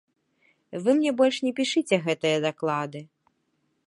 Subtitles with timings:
[0.85, 2.99] Вы мне больш не пішыце гэтыя даклады.